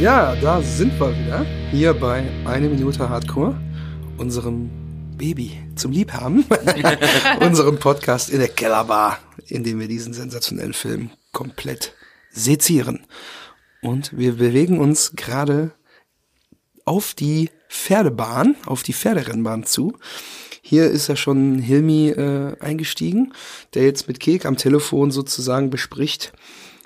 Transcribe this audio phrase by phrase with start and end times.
[0.00, 1.44] Ja, da sind wir wieder.
[1.72, 3.60] Hier bei Eine Minute Hardcore,
[4.16, 4.70] unserem
[5.16, 6.44] Baby zum Liebhaben,
[7.40, 9.18] unserem Podcast in der Kellerbar,
[9.48, 11.94] in dem wir diesen sensationellen Film komplett
[12.30, 13.06] sezieren.
[13.82, 15.72] Und wir bewegen uns gerade
[16.84, 19.98] auf die Pferdebahn, auf die Pferderennbahn zu.
[20.62, 23.32] Hier ist ja schon Hilmi äh, eingestiegen,
[23.74, 26.32] der jetzt mit Kek am Telefon sozusagen bespricht,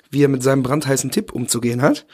[0.09, 2.07] wie er mit seinem brandheißen Tipp umzugehen hat.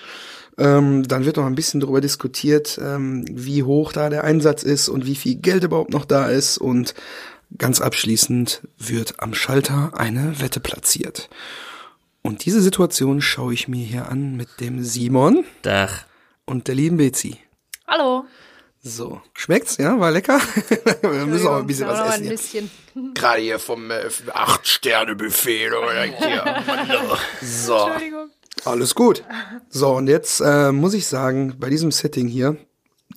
[0.60, 4.90] Ähm, dann wird noch ein bisschen darüber diskutiert, ähm, wie hoch da der Einsatz ist
[4.90, 6.58] und wie viel Geld überhaupt noch da ist.
[6.58, 6.94] Und
[7.58, 11.30] ganz abschließend wird am Schalter eine Wette platziert.
[12.22, 16.04] Und diese Situation schaue ich mir hier an mit dem Simon Dach.
[16.46, 17.38] und der lieben Betsy.
[17.88, 18.26] Hallo.
[18.82, 19.78] So, schmeckt's?
[19.78, 20.40] Ja, war lecker.
[21.02, 22.12] Wir müssen auch ein bisschen was essen.
[22.14, 22.32] ein Hier.
[22.32, 22.72] bisschen.
[23.14, 25.70] Gerade hier vom äh, Acht-Sterne-Buffet.
[25.72, 26.64] oder hier.
[27.42, 28.30] So, Entschuldigung.
[28.66, 29.24] Alles gut.
[29.70, 32.58] So, und jetzt äh, muss ich sagen, bei diesem Setting hier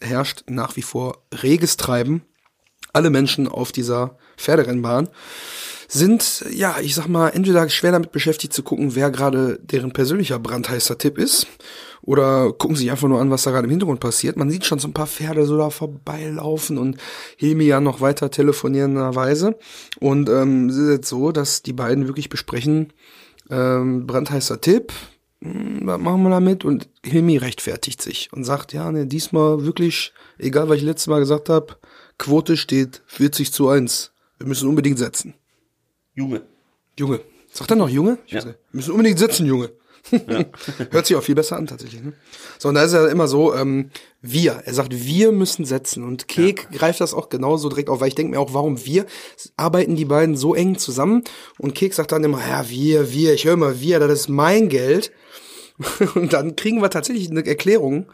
[0.00, 2.22] herrscht nach wie vor reges Treiben.
[2.92, 5.08] Alle Menschen auf dieser Pferderennbahn
[5.88, 10.38] sind, ja, ich sag mal, entweder schwer damit beschäftigt zu gucken, wer gerade deren persönlicher
[10.38, 11.46] brandheißer Tipp ist,
[12.02, 14.36] oder gucken sich einfach nur an, was da gerade im Hintergrund passiert.
[14.36, 16.96] Man sieht schon so ein paar Pferde so da vorbeilaufen und
[17.36, 19.56] Hilmi ja noch weiter telefonierenderweise.
[20.00, 22.92] Und ähm, es ist jetzt so, dass die beiden wirklich besprechen,
[23.50, 24.92] ähm, brandheißer Tipp,
[25.42, 26.64] was machen wir damit?
[26.64, 31.18] Und Hilmi rechtfertigt sich und sagt, ja, ne, diesmal wirklich, egal was ich letztes Mal
[31.18, 31.76] gesagt habe,
[32.18, 34.12] Quote steht 40 zu 1.
[34.38, 35.34] Wir müssen unbedingt setzen.
[36.14, 36.42] Junge.
[36.98, 37.20] Junge.
[37.52, 38.18] Sagt er noch Junge?
[38.26, 38.44] Ich Ja.
[38.44, 39.70] Wir müssen unbedingt setzen, Junge.
[40.90, 42.02] Hört sich auch viel besser an, tatsächlich.
[42.02, 42.12] Ne?
[42.58, 43.90] So, und da ist er immer so, ähm,
[44.20, 44.62] wir.
[44.64, 46.04] Er sagt, wir müssen setzen.
[46.04, 49.06] Und Kek greift das auch genauso direkt auf, weil ich denke mir auch, warum wir?
[49.56, 51.22] Arbeiten die beiden so eng zusammen?
[51.58, 54.68] Und Kek sagt dann immer, ja, wir, wir, ich höre immer wir, das ist mein
[54.68, 55.12] Geld.
[56.14, 58.06] Und dann kriegen wir tatsächlich eine Erklärung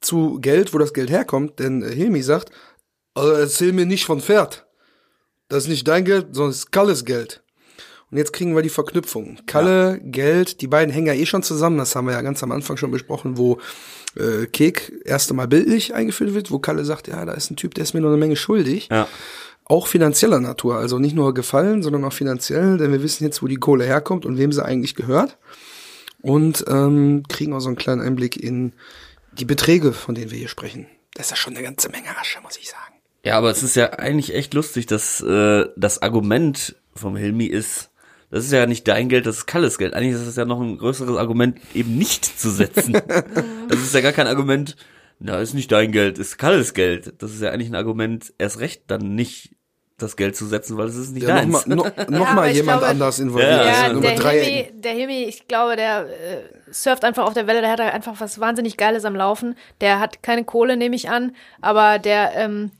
[0.00, 1.58] zu Geld, wo das Geld herkommt.
[1.58, 2.50] Denn äh, Hilmi sagt,
[3.14, 4.66] also erzähl mir nicht von Pferd.
[5.48, 7.42] Das ist nicht dein Geld, sondern es ist Kalles Geld.
[8.10, 9.38] Und jetzt kriegen wir die Verknüpfung.
[9.46, 11.78] Kalle, Geld, die beiden hängen ja eh schon zusammen.
[11.78, 13.58] Das haben wir ja ganz am Anfang schon besprochen, wo
[14.16, 17.74] äh, Kek erst einmal bildlich eingeführt wird, wo Kalle sagt, ja, da ist ein Typ,
[17.74, 18.88] der ist mir noch eine Menge schuldig.
[18.90, 19.08] Ja.
[19.64, 23.46] Auch finanzieller Natur, also nicht nur gefallen, sondern auch finanziell, denn wir wissen jetzt, wo
[23.46, 25.38] die Kohle herkommt und wem sie eigentlich gehört.
[26.22, 28.72] Und ähm, kriegen auch so einen kleinen Einblick in
[29.32, 30.86] die Beträge, von denen wir hier sprechen.
[31.14, 32.94] Das ist ja schon eine ganze Menge Asche, muss ich sagen.
[33.24, 37.90] Ja, aber es ist ja eigentlich echt lustig, dass äh, das Argument vom Hilmi ist,
[38.30, 39.94] das ist ja nicht dein Geld, das ist Kalles Geld.
[39.94, 42.92] Eigentlich ist es ja noch ein größeres Argument, eben nicht zu setzen.
[43.68, 44.76] das ist ja gar kein Argument,
[45.18, 47.14] na, ist nicht dein Geld, ist Kalles Geld.
[47.18, 49.54] Das ist ja eigentlich ein Argument, erst recht dann nicht
[50.02, 51.66] das Geld zu setzen, weil es ist nicht Ja, deins.
[51.66, 51.84] noch mal, noch,
[52.36, 53.50] Ja, jemand glaube- anders involviert.
[53.64, 53.88] Ja.
[53.88, 57.70] Ja, der Hilmi, der Hilmi, ich glaube, der äh, surft einfach auf der Welle, der
[57.70, 59.54] hat einfach was wahnsinnig Geiles am Laufen.
[59.80, 62.70] Der hat keine Kohle, nehme ich an, aber der ähm,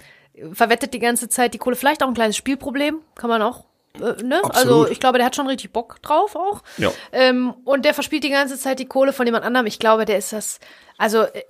[0.52, 1.76] verwettet die ganze Zeit die Kohle.
[1.76, 3.64] Vielleicht auch ein kleines Spielproblem, kann man auch,
[4.00, 4.40] äh, ne?
[4.50, 6.62] Also ich glaube, der hat schon richtig Bock drauf auch.
[6.78, 6.90] Ja.
[7.12, 9.66] Ähm, und der verspielt die ganze Zeit die Kohle von jemand anderem.
[9.66, 10.58] Ich glaube, der ist das,
[10.98, 11.42] also äh,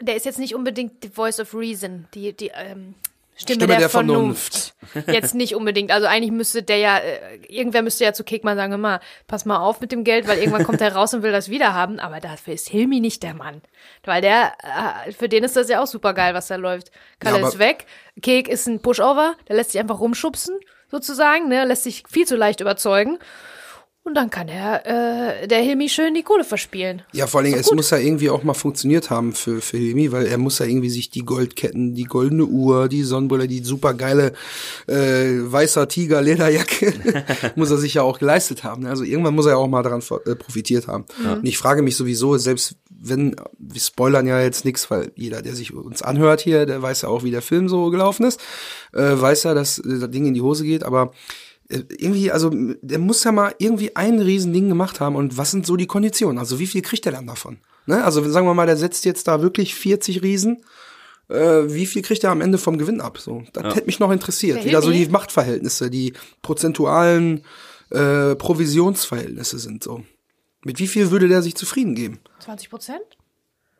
[0.00, 2.94] der ist jetzt nicht unbedingt die Voice of Reason, die, die ähm,
[3.34, 4.74] Stimme, Stimme der, der Vernunft.
[5.06, 5.90] Jetzt nicht unbedingt.
[5.90, 9.58] Also eigentlich müsste der ja, äh, irgendwer müsste ja zu Kekman sagen, immer, pass mal
[9.58, 11.98] auf mit dem Geld, weil irgendwann kommt er raus und will das wieder haben.
[11.98, 13.62] Aber dafür ist Hilmi nicht der Mann.
[14.04, 14.52] Weil der,
[15.06, 16.90] äh, für den ist das ja auch super geil, was da läuft.
[17.20, 17.86] Kalle Ja, ist weg.
[18.20, 20.58] Kek ist ein Pushover, der lässt sich einfach rumschubsen,
[20.90, 23.18] sozusagen, ne, lässt sich viel zu leicht überzeugen.
[24.04, 24.84] Und dann kann er,
[25.42, 27.02] äh, der Hilmi schön die Kohle verspielen.
[27.12, 30.10] Ja, vor allen Dingen, es muss ja irgendwie auch mal funktioniert haben für, für Hilmi,
[30.10, 33.94] weil er muss ja irgendwie sich die Goldketten, die goldene Uhr, die Sonnenbrille, die super
[33.94, 34.32] geile
[34.88, 36.92] äh, weißer Tiger Lederjacke,
[37.54, 38.82] muss er sich ja auch geleistet haben.
[38.82, 38.90] ne?
[38.90, 41.04] Also irgendwann muss er ja auch mal daran äh, profitiert haben.
[41.24, 42.74] Und ich frage mich sowieso, selbst
[43.04, 47.02] wenn, wir spoilern ja jetzt nichts, weil jeder, der sich uns anhört hier, der weiß
[47.02, 48.40] ja auch, wie der Film so gelaufen ist,
[48.92, 51.12] äh, weiß ja, dass äh, das Ding in die Hose geht, aber
[51.72, 55.76] irgendwie, also der muss ja mal irgendwie ein Riesending gemacht haben und was sind so
[55.76, 56.38] die Konditionen?
[56.38, 57.58] Also wie viel kriegt er dann davon?
[57.86, 58.04] Ne?
[58.04, 60.64] Also sagen wir mal, der setzt jetzt da wirklich 40 Riesen.
[61.28, 63.18] Äh, wie viel kriegt er am Ende vom Gewinn ab?
[63.18, 64.58] So, das hätte mich noch interessiert.
[64.58, 66.12] Der Wieder so die Machtverhältnisse, die
[66.42, 67.44] prozentualen
[67.90, 70.04] äh, Provisionsverhältnisse sind so.
[70.64, 72.20] Mit wie viel würde der sich zufrieden geben?
[72.40, 73.02] 20 Prozent?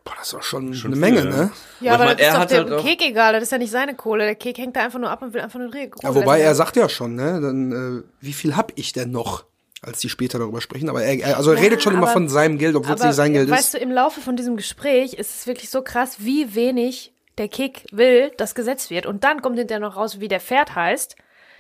[0.05, 1.37] Boah, das ist doch schon, Schon eine viel, Menge, ja.
[1.45, 1.51] ne?
[1.81, 3.53] Ja, Aber meine, das ist er doch hat dem halt auch- Kek egal, das ist
[3.53, 4.25] ja nicht seine Kohle.
[4.25, 5.91] Der Kek hängt da einfach nur ab und will einfach nur Kohle.
[6.03, 9.45] Ja, wobei er sagt ja schon, ne, dann äh, wie viel hab ich denn noch,
[9.81, 10.89] als die später darüber sprechen.
[10.89, 13.03] Aber er, er also er Ja, redet schon immer aber- von seinem Geld, obwohl es
[13.03, 13.75] nicht sein Geld weißt ist.
[13.75, 17.87] du, im Laufe von diesem Gespräch ist es wirklich so krass, wie wenig der Kick
[17.93, 19.07] will, dass gesetzt wird.
[19.07, 21.17] Und dann kommt hinterher noch raus, wie der Pferd heißt.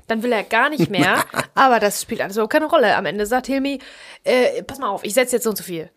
[0.08, 1.24] Dann will er gar nicht mehr.
[1.54, 2.96] aber das spielt also keine Rolle.
[2.96, 3.78] Am Ende sagt Hilmi,
[4.24, 5.90] äh, pass mal auf, ich setze jetzt so und so viel.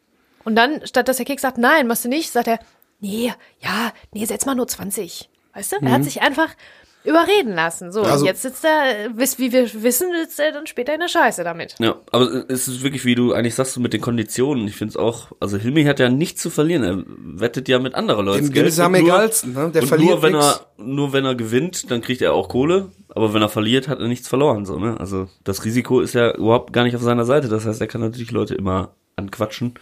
[0.45, 2.59] Und dann, statt dass der Kick sagt, nein, machst du nicht, sagt er,
[3.01, 5.29] nee, ja, nee, setz mal nur 20.
[5.53, 5.75] Weißt du?
[5.81, 6.49] Er hat sich einfach
[7.03, 7.91] überreden lassen.
[7.91, 11.07] So, Also- und jetzt sitzt er, wie wir wissen, sitzt er dann später in der
[11.07, 11.75] Scheiße damit.
[11.79, 14.67] Ja, aber es ist wirklich, wie du eigentlich sagst, du mit den Konditionen.
[14.67, 16.83] Ich finde es auch, also Hilmi hat ja nichts zu verlieren.
[16.83, 17.03] Er
[17.39, 19.69] wettet ja mit anderen Leuten Dem- dem ist am Und nur- egalsten, ne?
[19.71, 20.45] Der und verliert nur wenn nix.
[20.45, 22.89] er, nur wenn er gewinnt, dann kriegt er auch Kohle.
[23.09, 24.99] Aber wenn er verliert, hat er nichts verloren, so, ne?
[24.99, 27.47] Also, das Risiko ist ja überhaupt gar nicht auf seiner Seite.
[27.49, 29.75] Das heißt, er kann natürlich Leute immer anquatschen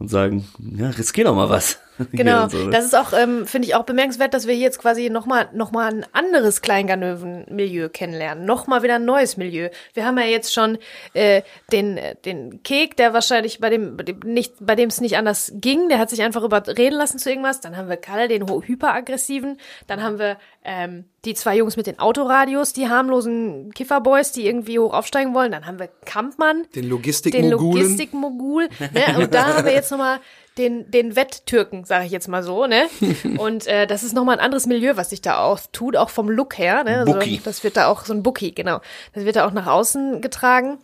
[0.00, 1.78] und sagen, ja, riskier doch mal was.
[2.12, 2.70] Genau, so, ne?
[2.70, 5.72] das ist auch, ähm, finde ich auch bemerkenswert, dass wir hier jetzt quasi nochmal noch
[5.72, 8.44] mal ein anderes Kleingarnöven-Milieu kennenlernen.
[8.44, 9.68] Nochmal wieder ein neues Milieu.
[9.94, 10.78] Wir haben ja jetzt schon
[11.14, 11.42] äh,
[11.72, 15.52] den, den Kek, der wahrscheinlich bei dem, bei dem nicht, bei dem es nicht anders
[15.54, 17.60] ging, der hat sich einfach überreden lassen zu irgendwas.
[17.60, 19.58] Dann haben wir Kalle, den hyperaggressiven.
[19.86, 24.78] Dann haben wir ähm, die zwei Jungs mit den Autoradios, die harmlosen Kifferboys, die irgendwie
[24.78, 25.52] hoch aufsteigen wollen.
[25.52, 27.82] Dann haben wir Kampmann, Den den Logistikmogulen.
[27.82, 28.68] Logistikmogul.
[28.78, 29.18] Ne?
[29.18, 30.20] Und da haben wir jetzt nochmal
[30.60, 32.66] den, den Wetttürken, sage ich jetzt mal so.
[32.66, 32.86] Ne?
[33.38, 36.28] Und äh, das ist nochmal ein anderes Milieu, was sich da auch tut, auch vom
[36.28, 36.84] Look her.
[36.84, 36.98] Ne?
[36.98, 37.40] Also, Bookie.
[37.42, 38.80] das wird da auch so ein Bookie, genau.
[39.14, 40.78] Das wird da auch nach außen getragen.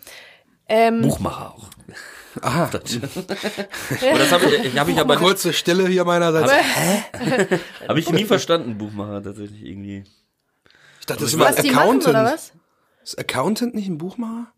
[0.69, 1.69] Ähm, Buchmacher auch.
[2.43, 2.78] Aha, Aber
[4.19, 6.52] das habe ich, hab ich aber kurze Stille hier meinerseits.
[7.88, 10.05] hab ich nie verstanden, Buchmacher tatsächlich irgendwie.
[11.00, 12.08] Ich dachte, das ist immer was die machen, Accountant.
[12.08, 12.52] oder was?
[13.05, 14.49] Ist Accountant nicht ein Buchmacher?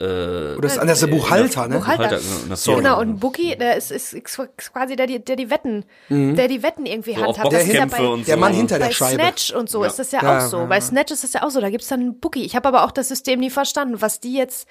[0.00, 1.76] Äh, Oder ist anders der Buchhalter, ne?
[1.78, 2.04] Buchhalter.
[2.16, 2.76] Buchhalter, genau, Sorry.
[2.82, 4.40] Genau, und ein Bookie, der ist, ist, ist
[4.72, 6.36] quasi der, der die Wetten, Mhm.
[6.36, 7.52] der die Wetten irgendwie so handhabt.
[7.52, 8.40] Ist ja bei, und Der so.
[8.40, 9.22] Mann hinter der bei Scheibe.
[9.22, 9.88] Snatch und so Ja.
[9.88, 10.58] ist das ja, Ja, auch so.
[10.60, 10.80] ja, Bei ja.
[10.80, 11.60] Snatch ist das ja auch so.
[11.60, 12.44] Da gibt's dann einen Bookie.
[12.44, 14.66] Ich habe aber auch das System nie verstanden, was die jetzt,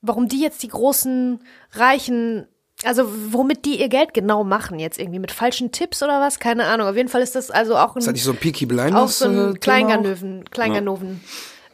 [0.00, 1.40] warum die jetzt die großen,
[1.72, 2.46] reichen,
[2.84, 6.38] also womit die ihr Geld genau machen jetzt irgendwie mit falschen Tipps oder was?
[6.40, 6.88] Keine Ahnung.
[6.88, 8.94] Auf jeden Fall ist das also auch Ist das ein, nicht so ein Peaky Blinders?
[8.94, 11.20] auch so äh, Thema ein Kleingarnöven, Kleingarnoven.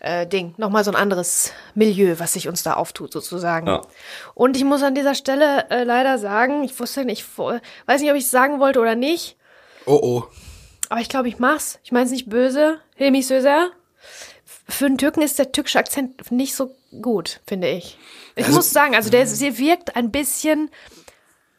[0.01, 3.67] Äh, Ding, nochmal so ein anderes Milieu, was sich uns da auftut, sozusagen.
[3.67, 3.83] Ja.
[4.35, 8.11] Und ich muss an dieser Stelle äh, leider sagen, ich wusste nicht, ich weiß nicht,
[8.11, 9.37] ob ich es sagen wollte oder nicht?
[9.87, 10.25] Oh oh.
[10.89, 11.79] aber ich glaube, ich mach's.
[11.83, 12.79] Ich meine es nicht böse.
[12.95, 13.71] Hilmi Sözer.
[14.69, 17.99] Für einen Türken ist der türkische Akzent nicht so gut, finde ich.
[18.37, 20.71] Ich Also- muss sagen, also der sie wirkt ein bisschen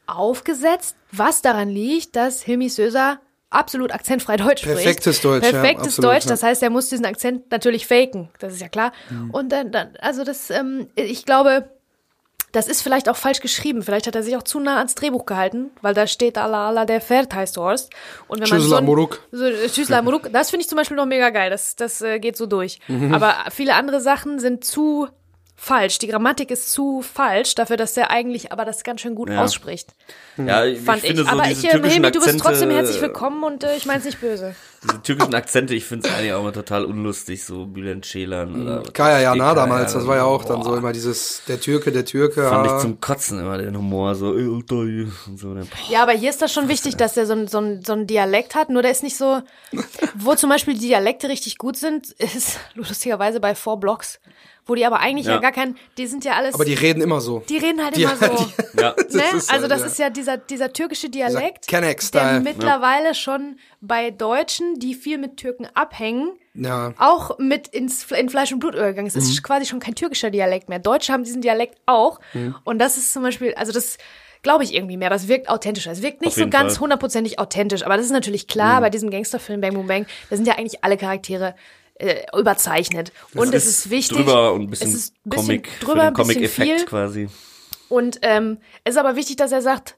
[0.07, 4.77] aufgesetzt, was daran liegt, dass Hilmi Sözer absolut akzentfrei Deutsch spricht.
[4.77, 6.29] Perfektes Deutsch, ja, Perfektes absolut, Deutsch, ja.
[6.29, 8.91] das heißt, er muss diesen Akzent natürlich faken, das ist ja klar.
[9.31, 11.69] Und dann, dann also das, ähm, ich glaube,
[12.51, 13.83] das ist vielleicht auch falsch geschrieben.
[13.83, 16.85] Vielleicht hat er sich auch zu nah ans Drehbuch gehalten, weil da steht Allah Allah
[16.85, 17.91] der Pferd heißt Horst.
[18.27, 19.21] Und wenn man so Lamuruk.
[19.31, 21.49] so, äh, Tschüss Lamuruk, das finde ich zum Beispiel noch mega geil.
[21.49, 22.79] Das, das äh, geht so durch.
[22.87, 23.13] Mhm.
[23.13, 25.07] Aber viele andere Sachen sind zu
[25.59, 25.99] falsch.
[25.99, 29.43] Die Grammatik ist zu falsch dafür, dass er eigentlich aber das ganz schön gut Ja.
[29.43, 29.89] ausspricht.
[30.37, 31.07] Ja, ich, Fand ich.
[31.07, 34.05] finde so aber ich, Hilmi, du bist trotzdem herzlich willkommen und äh, ich meine es
[34.05, 34.55] nicht böse.
[34.83, 38.83] Diese türkischen Akzente, ich finde es eigentlich auch immer total unlustig, so Bülent Ceylan oder
[38.93, 40.65] Kaya Jana Kaya, damals, das war ja auch dann boah.
[40.65, 42.47] so immer dieses, der Türke, der Türke.
[42.47, 42.79] Fand ich ah.
[42.79, 44.65] zum Kotzen immer den Humor, so, und
[45.37, 45.53] so.
[45.53, 45.67] Dann.
[45.89, 48.07] Ja, aber hier ist das schon wichtig, dass er so ein, so, ein, so ein
[48.07, 48.69] Dialekt hat.
[48.69, 49.41] Nur der ist nicht so.
[50.15, 54.19] Wo zum Beispiel die Dialekte richtig gut sind, ist lustigerweise bei Four Blocks.
[54.65, 55.39] Wo die aber eigentlich ja, Ja.
[55.39, 55.77] gar kein.
[55.97, 56.53] Die sind ja alles.
[56.53, 57.43] aber die reden immer so.
[57.49, 58.27] die reden halt Die- immer so.
[58.27, 58.93] die- Ja.
[59.09, 59.23] ne?
[59.35, 59.85] ist also halt, das ja.
[59.87, 62.41] ist ja dieser, dieser türkische Dialekt, der Kenneck-Style.
[62.41, 66.93] mittlerweile schon bei Deutschen, die viel mit Türken abhängen, Ja.
[66.97, 69.15] auch mit ins, in Fleisch und Blut übergegangen ist.
[69.15, 69.29] Es Mhm.
[69.31, 70.79] ist quasi schon kein türkischer Dialekt mehr.
[70.79, 72.19] Deutsche haben diesen Dialekt auch.
[72.33, 72.55] Mhm.
[72.65, 73.97] Und das ist zum Beispiel, also das
[74.41, 75.09] glaube ich irgendwie mehr.
[75.09, 75.91] Das wirkt authentischer.
[75.91, 76.81] Es wirkt nicht so ganz Fall.
[76.81, 77.83] hundertprozentig authentisch.
[77.85, 78.83] Aber das ist natürlich klar Mhm.
[78.83, 80.05] bei diesem Gangsterfilm Bang Boom Bang.
[80.29, 81.55] Da sind ja eigentlich alle Charaktere
[82.01, 83.11] äh, überzeichnet.
[83.35, 84.15] Und es ist wichtig.
[84.17, 86.85] Drüber und ein bisschen, es ist ein bisschen Comic, drüber, ein bisschen Comic-Effekt viel.
[86.85, 87.29] quasi.
[87.89, 89.97] Und ähm, es ist aber wichtig, dass er sagt,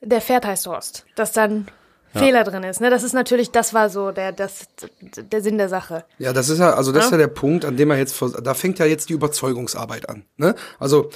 [0.00, 1.04] der Pferd heißt Horst.
[1.16, 1.68] Dass dann
[2.14, 2.80] Fehler drin ist.
[2.80, 2.90] Ne?
[2.90, 4.68] Das ist natürlich, das war so der, das,
[5.16, 6.04] der Sinn der Sache.
[6.18, 7.18] Ja, das ist ja, also das ist Ja.
[7.18, 10.24] ja der Punkt, an dem er jetzt, da fängt ja jetzt die Überzeugungsarbeit an.
[10.36, 10.54] Ne?
[10.78, 11.10] Also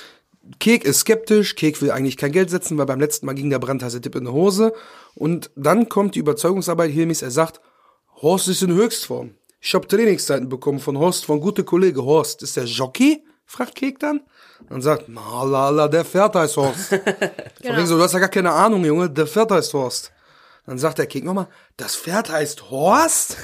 [0.59, 3.59] Kek ist skeptisch, Kek will eigentlich kein Geld setzen, weil beim letzten Mal ging der
[3.59, 4.73] brandheiße Tipp in die Hose.
[5.15, 7.61] Und dann kommt die Überzeugungsarbeit, Hilmis, er sagt,
[8.21, 9.35] Horst ist in Höchstform.
[9.61, 12.43] Ich habe Trainingszeiten bekommen von Horst, von gute Kollege Horst.
[12.43, 13.25] Ist der Jockey?
[13.47, 14.21] fragt Kek dann.
[14.71, 16.93] Und sagt, malala, der Pferd heißt Horst.
[17.63, 20.13] Wegen so, du hast ja gar keine Ahnung, Junge, der Pferd heißt Horst.
[20.65, 23.37] Dann sagt der Kek nochmal, das Pferd heißt Horst?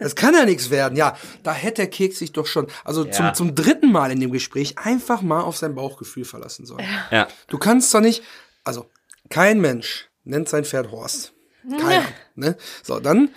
[0.00, 0.96] Das kann ja nichts werden.
[0.96, 3.32] Ja, da hätte der Kek sich doch schon, also zum, Ja.
[3.32, 6.84] zum dritten Mal in dem Gespräch einfach mal auf sein Bauchgefühl verlassen sollen.
[7.10, 7.28] Ja.
[7.48, 8.22] Du kannst doch nicht,
[8.62, 8.90] also
[9.30, 11.32] kein Mensch nennt sein Pferd Horst.
[11.80, 12.04] Keiner.
[12.36, 12.56] Ne?
[12.82, 13.30] So, dann,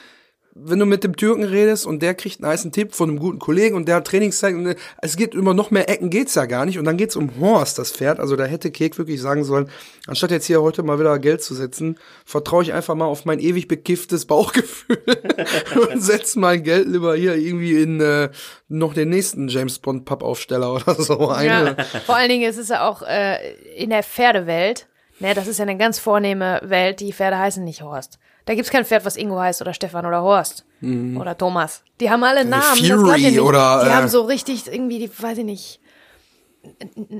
[0.55, 3.39] wenn du mit dem Türken redest und der kriegt einen heißen Tipp von einem guten
[3.39, 6.45] Kollegen und der hat Trainingszeit und äh, es geht über noch mehr Ecken geht's ja
[6.45, 8.19] gar nicht und dann geht's um Horst, das Pferd.
[8.19, 9.69] Also da hätte Kek wirklich sagen sollen,
[10.05, 13.39] anstatt jetzt hier heute mal wieder Geld zu setzen, vertraue ich einfach mal auf mein
[13.39, 15.03] ewig bekifftes Bauchgefühl
[15.91, 18.29] und setze mein Geld lieber hier irgendwie in äh,
[18.67, 21.29] noch den nächsten James Bond Pappaufsteller oder so.
[21.29, 24.87] Eine, Ja, vor allen Dingen ist es ja auch äh, in der Pferdewelt,
[25.19, 28.19] ne, das ist ja eine ganz vornehme Welt, die Pferde heißen nicht Horst.
[28.45, 31.83] Da gibt's kein Pferd, was Ingo heißt oder Stefan oder Horst oder Thomas.
[32.01, 32.77] Die haben alle Namen.
[32.77, 35.79] das Fury oder, die äh, haben so richtig irgendwie, die, weiß ich nicht,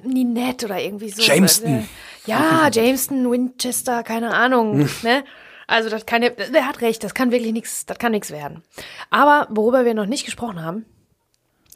[0.03, 1.21] Ninette oder irgendwie so.
[1.21, 1.79] Jameson.
[1.79, 1.83] Äh,
[2.25, 4.89] Ja, Jameson, Winchester, keine Ahnung.
[5.03, 5.23] ne?
[5.67, 8.63] Also das kann, der hat recht, das kann wirklich nichts, das kann nichts werden.
[9.09, 10.85] Aber worüber wir noch nicht gesprochen haben,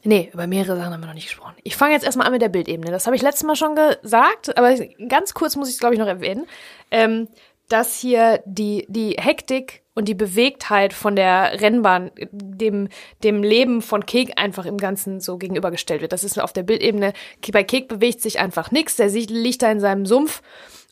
[0.04, 1.56] Nee, über mehrere Sachen haben wir noch nicht gesprochen.
[1.64, 2.92] Ich fange jetzt erstmal an mit der Bildebene.
[2.92, 4.76] Das habe ich letztes Mal schon gesagt, aber
[5.08, 6.46] ganz kurz muss ich es, glaube ich, noch erwähnen.
[6.92, 7.26] Ähm,
[7.68, 12.88] dass hier die, die Hektik und die Bewegtheit von der Rennbahn dem,
[13.22, 16.12] dem Leben von Kek einfach im Ganzen so gegenübergestellt wird.
[16.12, 17.12] Das ist auf der Bildebene.
[17.52, 18.96] Bei Kek bewegt sich einfach nichts.
[18.96, 20.40] Der liegt da in seinem Sumpf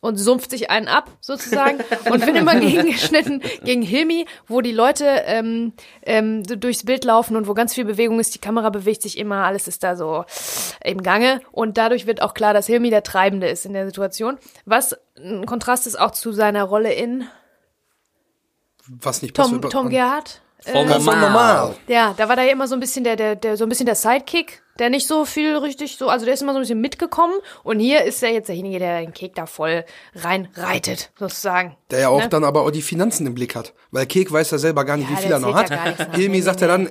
[0.06, 1.78] und sumpft sich einen ab, sozusagen.
[2.10, 5.72] Und wird immer gegengeschnitten gegen Hilmi, wo die Leute ähm,
[6.02, 8.34] ähm, durchs Bild laufen und wo ganz viel Bewegung ist.
[8.34, 10.24] Die Kamera bewegt sich immer, alles ist da so
[10.82, 11.40] im Gange.
[11.52, 14.38] Und dadurch wird auch klar, dass Hilmi der Treibende ist in der Situation.
[14.64, 17.24] Was ein Kontrast ist auch zu seiner Rolle in
[18.88, 19.60] Was nicht Tom.
[19.62, 20.42] Tom Gerhardt.
[20.66, 21.76] Das ist doch normal.
[21.88, 23.86] Ja, da war da ja immer so ein bisschen der, der, der, so ein bisschen
[23.86, 26.80] der Sidekick, der nicht so viel richtig so, also der ist immer so ein bisschen
[26.80, 31.76] mitgekommen und hier ist er jetzt derjenige, der den Kek da voll reinreitet, sozusagen.
[31.90, 32.28] Der ja auch Ne?
[32.28, 33.74] dann aber auch die Finanzen im Blick hat.
[33.90, 36.14] Weil Kek weiß ja selber gar nicht, Ja, wie viel er noch hat.
[36.14, 36.90] Hilmi sagt ja dann,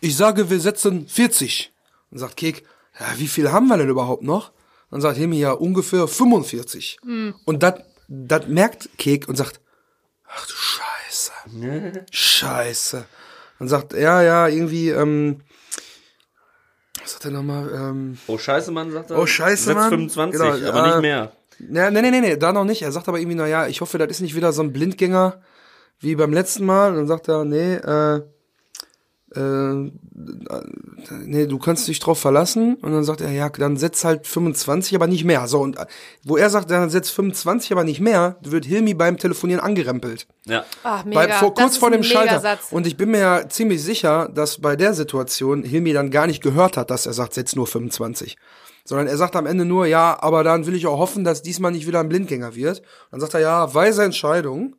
[0.00, 1.72] ich sage, wir setzen 40.
[2.10, 2.64] Und sagt Kek,
[2.98, 4.52] ja, wie viel haben wir denn überhaupt noch?
[4.90, 6.98] Dann sagt Hilmi ja ungefähr 45.
[7.02, 7.34] Hm.
[7.44, 7.74] Und das
[8.08, 9.60] das merkt Kek und sagt,
[10.28, 10.85] ach du Scheiße.
[12.10, 13.04] Scheiße.
[13.58, 15.40] Und sagt, ja, ja, irgendwie, ähm,
[17.00, 19.18] was sagt er nochmal, ähm, Oh, scheiße, Mann, sagt er.
[19.18, 19.90] Oh, scheiße, Mann.
[19.90, 21.32] 25, Genau, aber äh, nicht mehr.
[21.70, 22.82] Ja, nee, nee, nee, nee, da noch nicht.
[22.82, 25.40] Er sagt aber irgendwie, na ja, ich hoffe, das ist nicht wieder so ein Blindgänger
[26.00, 26.90] wie beim letzten Mal.
[26.90, 28.22] Und dann sagt er, nee, äh,
[29.36, 29.90] äh,
[31.24, 32.76] nee, du kannst dich drauf verlassen.
[32.76, 35.46] Und dann sagt er, ja, dann setz halt 25, aber nicht mehr.
[35.46, 35.86] So, und äh,
[36.24, 40.26] wo er sagt, dann setz 25, aber nicht mehr, wird Hilmi beim Telefonieren angerempelt.
[40.46, 40.64] Ja.
[40.82, 41.20] Ach, mega.
[41.20, 42.58] Bei, vor, Das kurz ist vor ein dem Schalter.
[42.70, 46.42] Und ich bin mir ja ziemlich sicher, dass bei der Situation Hilmi dann gar nicht
[46.42, 48.36] gehört hat, dass er sagt, setz nur 25.
[48.84, 51.72] Sondern er sagt am Ende nur, ja, aber dann will ich auch hoffen, dass diesmal
[51.72, 52.82] nicht wieder ein Blindgänger wird.
[53.10, 54.76] Dann sagt er, ja, weise Entscheidung.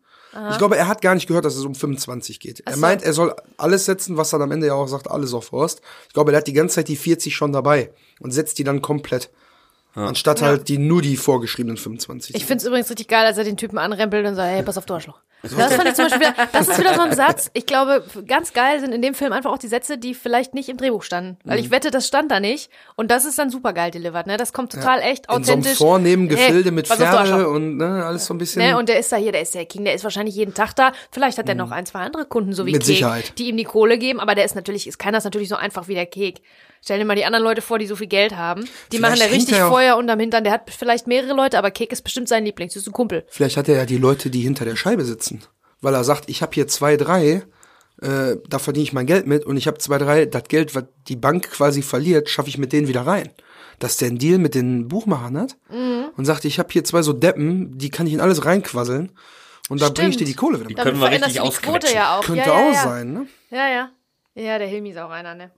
[0.51, 2.61] Ich glaube, er hat gar nicht gehört, dass es um 25 geht.
[2.65, 2.79] Er so.
[2.79, 5.81] meint, er soll alles setzen, was dann am Ende ja auch sagt, alles auf Horst.
[6.07, 8.81] Ich glaube, er hat die ganze Zeit die 40 schon dabei und setzt die dann
[8.81, 9.29] komplett.
[9.95, 12.35] Anstatt halt die nur die vorgeschriebenen 25.
[12.35, 14.77] Ich finde es übrigens richtig geil, als er den Typen anrempelt und sagt, hey, pass
[14.77, 15.19] auf, du Arschloch.
[15.43, 17.51] Das fand ich zum Beispiel wieder, das ist wieder so ein Satz.
[17.53, 20.67] Ich glaube, ganz geil sind in dem Film einfach auch die Sätze, die vielleicht nicht
[20.67, 21.37] im Drehbuch standen.
[21.43, 21.63] Weil Mhm.
[21.65, 22.69] ich wette, das stand da nicht.
[22.95, 24.37] Und das ist dann super geil delivered, ne?
[24.37, 25.77] Das kommt total echt in so einem authentisch.
[25.77, 28.61] vornehmen Gefilde Hey, mit Pferde und ne, alles so ein bisschen.
[28.63, 30.73] Ne, und der ist da hier, der ist der King, der ist wahrscheinlich jeden Tag
[30.75, 30.91] da.
[31.11, 32.77] Vielleicht hat er noch ein, zwei andere Kunden, so wie Mhm.
[32.77, 33.33] Mit Kek, Sicherheit.
[33.37, 35.87] die ihm die Kohle geben, aber der ist natürlich, ist keiner ist natürlich so einfach
[35.87, 36.41] wie der Kek.
[36.83, 38.61] Stell dir mal die anderen Leute vor, die so viel Geld haben.
[38.91, 40.43] Die Vielleicht machen da richtig er auch- Feuer unterm Hintern.
[40.43, 42.73] Der hat vielleicht mehrere Leute, aber Kek ist bestimmt sein Lieblings.
[42.73, 43.25] Das ist ein Kumpel.
[43.29, 45.43] Vielleicht hat er ja die Leute, die hinter der Scheibe sitzen.
[45.81, 47.43] Weil er sagt, ich habe hier zwei, drei,
[48.01, 50.85] äh, da verdiene ich mein Geld mit und ich habe zwei, drei, das Geld, was
[51.07, 53.29] die Bank quasi verliert, schaffe ich mit denen wieder rein.
[53.79, 56.05] Dass der einen Deal mit den Buchmachern hat Mhm.
[56.15, 59.11] und sagt, ich habe hier zwei so Deppen, die kann ich in alles reinquasseln
[59.69, 60.69] und da bringe ich dir die Kohle wieder.
[60.69, 60.77] mit.
[60.77, 61.95] können wir richtig die Quote ausquetschen.
[61.95, 62.23] ja auch.
[62.23, 62.83] Könnte ja, ja, auch ja.
[62.83, 63.27] sein, ne?
[63.51, 63.89] Ja, ja.
[64.33, 65.51] Ja, der Hilmi ist auch einer, ne?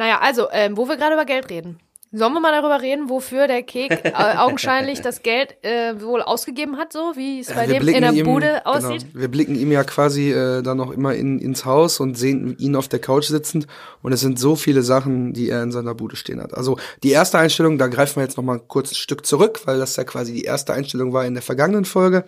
[0.00, 1.78] Naja, also, ähm, wo wir gerade über Geld reden.
[2.10, 6.78] Sollen wir mal darüber reden, wofür der Kek äh, augenscheinlich das Geld äh, wohl ausgegeben
[6.78, 9.02] hat, so wie es bei wir dem in der ihm, Bude aussieht?
[9.02, 12.56] Genau, wir blicken ihm ja quasi äh, dann noch immer in, ins Haus und sehen
[12.58, 13.66] ihn auf der Couch sitzend
[14.00, 16.54] und es sind so viele Sachen, die er in seiner Bude stehen hat.
[16.54, 19.78] Also die erste Einstellung, da greifen wir jetzt noch mal kurz ein Stück zurück, weil
[19.78, 22.24] das ja quasi die erste Einstellung war in der vergangenen Folge,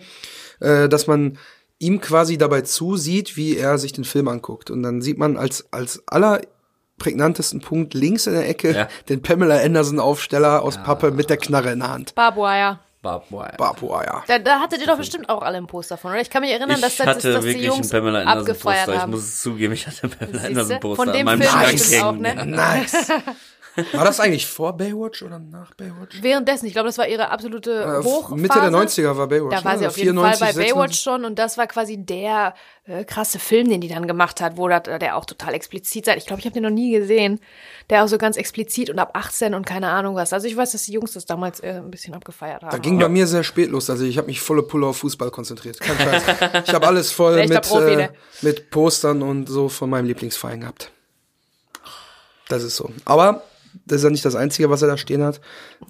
[0.59, 1.39] äh, dass man
[1.79, 5.65] ihm quasi dabei zusieht, wie er sich den Film anguckt und dann sieht man als
[5.71, 6.39] als aller
[7.03, 8.87] prägnantesten Punkt links in der Ecke Ja.
[9.09, 12.15] den Pamela Anderson Aufsteller aus Pappe mit der Knarre in der Hand.
[12.15, 12.79] Barbwire.
[13.03, 13.53] Barbed Wire.
[13.57, 14.23] Barbwire.
[14.27, 16.21] Da, da hattet ihr doch bestimmt auch alle ein Poster von, oder?
[16.21, 18.39] Ich kann mich erinnern, dass Ich das, hatte dass die wirklich Jungs einen Pamela Anderson
[18.51, 19.01] abgefeiert Poster.
[19.01, 20.47] Ich muss es zugeben, ich hatte einen Pamela?
[20.47, 22.45] Anderson Poster Von an dem meinem Film auch, ne?
[22.45, 22.95] Nice.
[23.93, 26.21] War das eigentlich vor Baywatch oder nach Baywatch?
[26.21, 28.35] Währenddessen, ich glaube, das war ihre absolute Äh, Hochphase.
[28.35, 29.55] Mitte der 90er war Baywatch.
[29.55, 29.79] Da war ne?
[29.79, 31.01] sie auf jeden Fall 94, bei Baywatch 96.
[31.01, 32.53] schon und das war quasi der
[32.85, 36.17] äh, krasse Film, den die dann gemacht hat, wo dat, der auch total explizit sein.
[36.17, 37.39] Ich glaube, ich habe den noch nie gesehen.
[37.89, 40.33] Der auch so ganz explizit und ab 18 und keine Ahnung was.
[40.33, 42.71] Also ich weiß, dass die Jungs das damals äh, ein bisschen abgefeiert haben.
[42.71, 43.89] Da ging bei mir sehr spät los.
[43.89, 45.79] Also ich habe mich volle Pulle auf Fußball konzentriert.
[45.79, 46.23] Kein Scheiß.
[46.67, 48.09] Ich habe alles voll mit, Profi, äh, ne?
[48.41, 50.91] mit Postern und so von meinem Lieblingsverein gehabt.
[52.47, 52.89] Das ist so.
[53.05, 53.43] Aber
[53.85, 55.41] das ist ja nicht das Einzige, was er da stehen hat.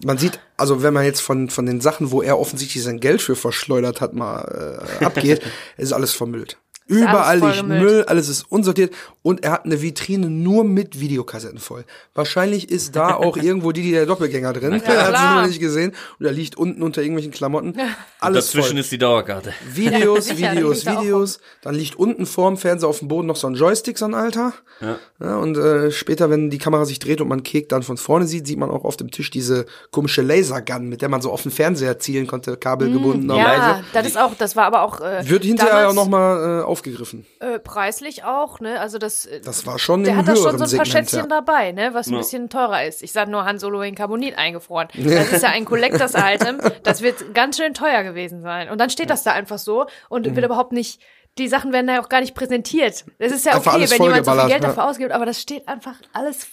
[0.04, 3.22] Man sieht, also wenn man jetzt von, von den Sachen, wo er offensichtlich sein Geld
[3.22, 5.42] für verschleudert hat, mal äh, abgeht,
[5.78, 6.58] ist alles vermüllt.
[6.88, 7.64] Überall liegt.
[7.68, 11.86] Müll, alles ist unsortiert und er hat eine Vitrine nur mit Videokassetten voll.
[12.14, 14.74] Wahrscheinlich ist da auch irgendwo die, die der Doppelgänger drin.
[14.84, 15.94] er hat sie nur nicht gesehen.
[16.20, 17.76] Und er liegt unten unter irgendwelchen Klamotten.
[18.20, 18.80] Alles Dazwischen voll.
[18.82, 19.54] ist die Dauerkarte.
[19.74, 21.40] Videos, Videos, auch Videos.
[21.62, 24.54] Dann liegt unten vorm Fernseher auf dem Boden noch so ein Joystick, so ein alter.
[24.82, 25.38] Ja.
[25.38, 28.46] und äh, später, wenn die Kamera sich dreht und man Kek dann von vorne sieht,
[28.48, 31.52] sieht man auch auf dem Tisch diese komische Lasergun, mit der man so auf den
[31.52, 33.28] Fernseher zielen konnte, kabelgebunden.
[33.28, 36.64] Mm, Ja, das ist auch, das war aber auch äh, Wird hinterher auch nochmal äh,
[36.74, 37.26] aufgegriffen.
[37.40, 38.80] äh, preislich auch, ne?
[38.80, 40.88] Also das, äh, Das war schon der hat da schon so ein paar Segment.
[40.90, 41.28] Schätzchen Ja.
[41.28, 41.94] dabei, ne?
[41.94, 43.02] Was ein bisschen teurer ist.
[43.02, 44.88] Ich sag nur Han Solo in Carbonit eingefroren.
[44.96, 46.60] Das ist ja ein Collectors Item.
[46.84, 48.70] Das wird ganz schön teuer gewesen sein.
[48.70, 50.36] Und dann steht das da einfach so und Mhm.
[50.36, 51.00] wird überhaupt nicht
[51.40, 53.06] die Sachen werden da auch gar nicht präsentiert.
[53.18, 54.60] Das ist ja Einfach okay, wenn jemand so viel Geld ja.
[54.70, 56.48] dafür ausgibt, aber das steht einfach alles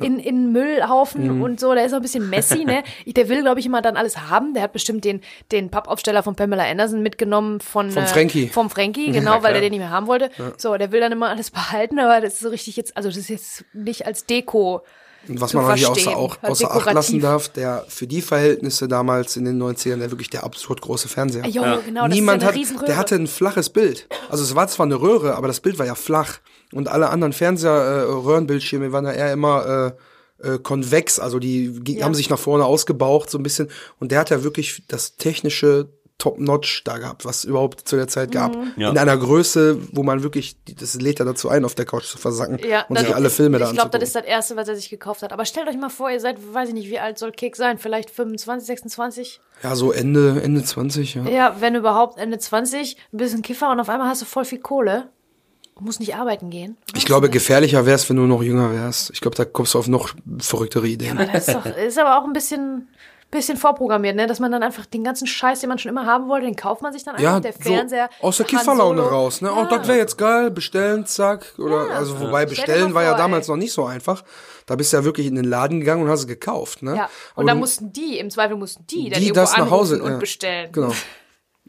[0.00, 1.42] in, in Müllhaufen Mhm.
[1.42, 1.74] und so.
[1.74, 2.82] Der ist auch ein bisschen messy, ne?
[3.06, 4.54] Der will, glaube ich, immer dann alles haben.
[4.54, 5.20] Der hat bestimmt den,
[5.50, 8.48] den Pappaufsteller von Pamela Anderson mitgenommen von Vom äh, Frankie.
[8.48, 9.54] Vom Frankie, genau, weil klar.
[9.56, 10.30] er den nicht mehr haben wollte.
[10.56, 13.18] So, der will dann immer alles behalten, aber das ist so richtig jetzt, also das
[13.18, 14.82] ist jetzt nicht als Deko.
[15.28, 18.22] Und was zu man eigentlich außer, auch, als außer Acht lassen darf, der für die
[18.22, 21.46] Verhältnisse damals in den 90ern, der wirklich der absurd große Fernseher.
[21.46, 24.08] Jo, genau, das Niemand ist ja hat, der hatte ein flaches Bild.
[24.28, 26.38] Also es war zwar eine Röhre, aber das Bild war ja flach.
[26.72, 29.94] Und alle anderen Fernseher, äh, Röhrenbildschirme waren ja eher immer
[30.42, 32.04] äh, äh, konvex, also die die Ja.
[32.06, 33.68] haben sich nach vorne ausgebaucht so ein bisschen.
[34.00, 35.88] Und der hat ja wirklich das technische
[36.22, 38.54] Top-Notch da gehabt, was überhaupt zu der Zeit gab.
[38.54, 38.72] Mhm.
[38.76, 38.90] Ja.
[38.90, 42.16] In einer Größe, wo man wirklich, das lädt ja dazu ein, auf der Couch zu
[42.16, 44.76] versacken Ja, und sich alle Filme da Ich glaube, das ist das Erste, was er
[44.76, 45.32] sich gekauft hat.
[45.32, 47.78] Aber stellt euch mal vor, ihr seid, weiß ich nicht, wie alt soll Kick sein?
[47.78, 49.40] Vielleicht 25, 26?
[49.64, 51.24] Ja, so Ende, Ende 20, ja.
[51.28, 54.60] Ja, wenn überhaupt Ende 20, ein bisschen Kiffer und auf einmal hast du voll viel
[54.60, 55.08] Kohle.
[55.76, 56.76] Du musst nicht arbeiten gehen.
[56.94, 59.10] Ich glaube, gefährlicher wär's, wenn du noch jünger wärst.
[59.10, 61.16] Ich glaube, da kommst du auf noch verrücktere Ideen.
[61.32, 62.86] Das ist, doch, ist aber auch ein bisschen,
[63.32, 64.28] bisschen vorprogrammiert, ne?
[64.28, 66.82] Dass man dann einfach den ganzen Scheiß, den man schon immer haben wollte, den kauft
[66.82, 67.24] man sich dann einfach.
[67.24, 68.08] Ja, der so Fernseher.
[68.20, 69.02] aus der Solo.
[69.08, 69.50] raus, ne?
[69.52, 71.54] Oh, das wäre jetzt geil, bestellen, zack.
[71.58, 71.96] Oder, Ja.
[71.96, 73.52] also, wobei, bestellen war ja damals ey.
[73.54, 74.22] noch nicht so einfach.
[74.66, 76.94] Da bist du ja wirklich in den Laden gegangen und hast es gekauft, ne?
[76.96, 79.56] Ja, Aber und dann du- mussten die, im Zweifel mussten die, dann die irgendwo das
[79.56, 80.18] nach Hause und ja.
[80.18, 80.70] bestellen.
[80.70, 80.92] Genau.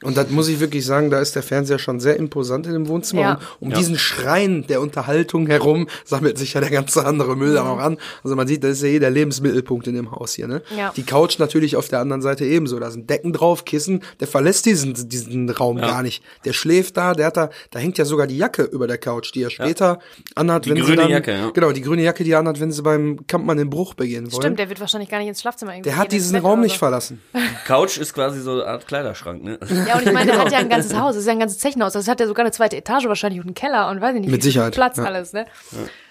[0.04, 2.88] Und das muss ich wirklich sagen, da ist der Fernseher schon sehr imposant in dem
[2.88, 3.22] Wohnzimmer.
[3.22, 3.40] Ja.
[3.60, 7.64] Und um diesen Schrein der Unterhaltung herum sammelt sich ja der ganze andere Müll da
[7.64, 7.98] noch an.
[8.24, 10.48] Also man sieht, das ist ja eh der Lebensmittelpunkt in dem Haus hier.
[10.48, 10.62] Ne?
[10.78, 10.92] Ja.
[10.96, 12.80] Die Couch natürlich auf der anderen Seite ebenso.
[12.80, 14.04] Da sind Decken drauf, Kissen.
[14.20, 16.24] Der verlässt diesen, diesen Raum gar nicht.
[16.46, 19.34] Der schläft da, der hat da, da hängt ja sogar die Jacke über der Couch,
[19.34, 20.00] die er später
[20.36, 21.50] anhat, wenn sie grüne dann, Jacke, ja.
[21.52, 24.42] Genau, die grüne Jacke, die er anhat, wenn sie beim Kampfmann den Bruch begehen wollen.
[24.42, 26.74] Stimmt, der wird wahrscheinlich gar nicht ins Schlafzimmer irgendwie der hat diesen Raum oder nicht
[26.74, 26.80] so.
[26.80, 27.22] verlassen.
[27.66, 29.60] Couch ist quasi so eine Art Kleiderschrank, ne?
[29.88, 31.60] Ja, und ich meine, der hat ja ein ganzes Haus, das ist ja ein ganzes
[31.60, 31.94] Zechenhaus.
[31.94, 34.32] Das hat ja sogar eine zweite Etage wahrscheinlich und einen Keller und weiß ich nicht.
[34.32, 35.04] Mit wie viel Sicherheit, Platz ja.
[35.04, 35.46] alles, ne?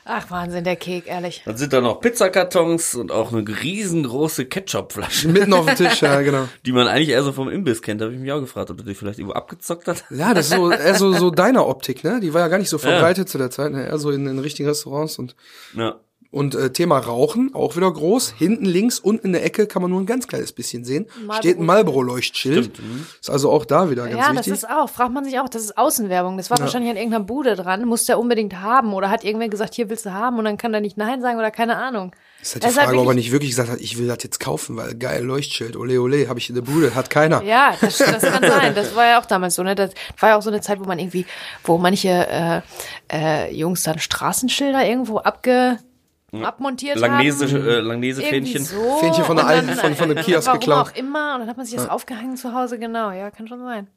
[0.04, 1.42] Ach, Wahnsinn, der Kek, ehrlich.
[1.44, 6.20] Dann sind da noch Pizzakartons und auch eine riesengroße Ketchupflasche, Mitten auf dem Tisch, ja,
[6.22, 6.48] genau.
[6.66, 8.00] die man eigentlich eher so vom Imbiss kennt.
[8.00, 10.04] Da habe ich mich auch gefragt, ob du die vielleicht irgendwo abgezockt hat.
[10.10, 12.18] Ja, das ist so, eher so, so deiner Optik, ne?
[12.20, 13.86] Die war ja gar nicht so verbreitet zu der Zeit, ne?
[13.86, 15.36] Eher so in, in richtigen Restaurants und,
[15.76, 16.00] Ja.
[16.32, 18.34] Und äh, Thema Rauchen, auch wieder groß.
[18.38, 21.06] Hinten links, unten in der Ecke kann man nur ein ganz kleines bisschen sehen.
[21.38, 22.72] Steht ein Marlboro-Leuchtschild.
[23.20, 24.54] Ist also auch da wieder ganz Ja, das wichtig.
[24.54, 26.38] ist auch, fragt man sich auch, das ist Außenwerbung.
[26.38, 29.74] Das war wahrscheinlich an irgendeiner Bude dran, muss der unbedingt haben oder hat irgendwer gesagt,
[29.74, 32.16] hier willst du haben und dann kann er nicht Nein sagen oder keine Ahnung.
[32.40, 34.40] ist halt die Das Frage, ob er nicht wirklich gesagt hat, ich will das jetzt
[34.40, 37.42] kaufen, weil geil Leuchtschild, ole ole, habe ich in der Bude, hat keiner.
[37.42, 38.74] Ja, das, das kann sein.
[38.74, 39.74] Das war ja auch damals so, ne?
[39.74, 41.26] Das war ja auch so eine Zeit, wo man irgendwie,
[41.64, 42.60] wo manche äh,
[43.12, 45.76] äh, Jungs dann Straßenschilder irgendwo abge
[46.40, 47.66] abmontiert Langnese, haben.
[47.68, 48.62] äh, Langnese-Fähnchen.
[48.62, 48.96] Irgendwie so.
[49.00, 50.88] Fähnchen von der Und alten- dann, von- von dem äh, Kiosk warum geklaut.
[50.88, 51.34] auch immer.
[51.34, 53.10] Und dann hat man sich das aufgehangen zu Hause, genau.
[53.10, 53.88] Ja, kann schon sein.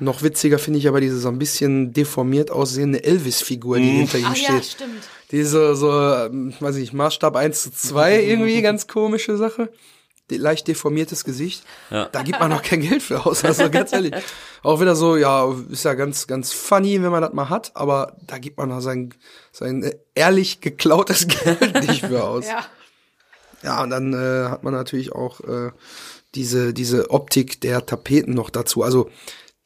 [0.00, 4.26] Noch witziger finde ich aber diese so ein bisschen deformiert aussehende Elvis-Figur, die hinter ihm
[4.28, 4.64] Ach ja, steht.
[4.66, 5.08] stimmt.
[5.32, 9.70] Diese, so, ähm, weiß ich nicht, Maßstab 1 zu 2 irgendwie, ganz komische Sache.
[10.30, 11.64] Leicht deformiertes Gesicht.
[11.90, 12.06] Ja.
[12.06, 14.14] Da gibt man noch kein Geld für aus, also ganz ehrlich.
[14.62, 18.16] Auch wieder so, ja, ist ja ganz, ganz funny, wenn man das mal hat, aber
[18.26, 19.14] da gibt man noch sein,
[19.52, 22.46] sein ehrlich geklautes Geld nicht für aus.
[22.46, 22.66] Ja.
[23.62, 25.72] Ja, und dann äh, hat man natürlich auch äh,
[26.34, 28.82] diese, diese Optik der Tapeten noch dazu.
[28.82, 29.10] Also